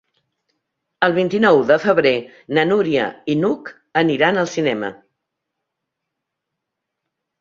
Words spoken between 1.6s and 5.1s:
de febrer na Núria i n'Hug aniran al cinema.